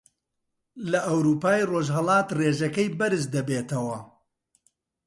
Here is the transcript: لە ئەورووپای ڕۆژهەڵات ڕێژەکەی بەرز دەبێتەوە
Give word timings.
لە 0.91 0.99
ئەورووپای 1.07 1.61
ڕۆژهەڵات 1.71 2.27
ڕێژەکەی 2.39 2.89
بەرز 2.99 3.23
دەبێتەوە 3.35 3.97